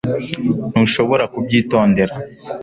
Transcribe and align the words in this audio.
Ntushobora 0.71 1.23
kubyitondera 1.33 2.13